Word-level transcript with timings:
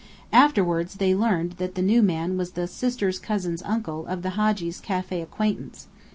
Afterwards 0.33 0.95
they 0.95 1.13
learned 1.13 1.51
that 1.59 1.75
the 1.75 1.81
new 1.83 2.01
man 2.01 2.35
was 2.35 2.53
the 2.53 2.65
"sister's 2.65 3.19
cousin's 3.19 3.61
uncle" 3.61 4.07
of 4.07 4.23
the 4.23 4.31
Hadji's 4.31 4.81
café 4.81 5.21
acquaintance. 5.21 5.89